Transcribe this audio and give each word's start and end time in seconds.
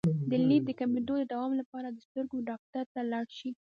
د 0.29 0.31
لید 0.49 0.63
د 0.67 0.71
کمیدو 0.79 1.13
د 1.19 1.23
دوام 1.33 1.51
لپاره 1.61 1.87
د 1.89 1.97
سترګو 2.07 2.37
ډاکټر 2.49 2.83
ته 2.93 3.01
لاړ 3.11 3.25
شئ 3.37 3.51